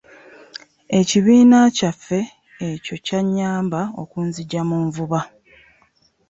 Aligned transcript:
Ekibiina 0.99 1.59
kyaffe 1.77 2.19
ekyo 2.69 2.95
kyannyamba 3.05 3.81
okunzigya 4.01 4.61
mu 4.69 4.77
nvuba. 4.85 5.19